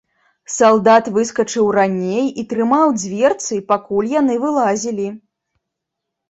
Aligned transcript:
Салдат 0.51 1.09
выскачыў 1.17 1.65
раней 1.77 2.25
і 2.43 2.45
трымаў 2.53 2.85
дзверцы, 3.03 3.53
пакуль 3.73 4.09
яны 4.15 4.39
вылазілі. 4.47 5.07